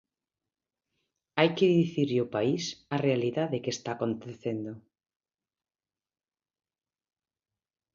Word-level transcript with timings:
Hai 1.37 1.49
que 1.57 1.73
dicirlle 1.79 2.19
ao 2.21 2.31
país 2.35 2.63
a 2.95 2.97
realidade 3.07 3.61
que 3.63 3.71
está 3.75 3.89
acontecendo. 3.93 4.71